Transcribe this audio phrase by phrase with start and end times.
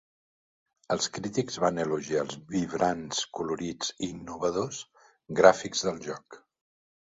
[0.93, 4.81] Els crítics van elogiar els vibrants, colorits i "innovadors"
[5.43, 6.41] gràfics del joc.